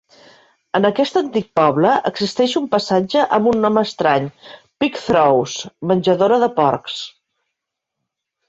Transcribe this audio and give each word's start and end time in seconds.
En 0.77 0.87
aquest 0.87 1.17
antic 1.19 1.49
poble 1.59 1.91
existeix 2.11 2.55
un 2.61 2.65
passatge 2.71 3.25
amb 3.39 3.51
un 3.51 3.61
nom 3.67 3.77
estrany: 3.83 4.25
"Pig 4.85 4.99
Trough" 5.11 5.55
(Menjadora 5.93 6.41
de 6.47 6.53
porcs). 6.61 7.01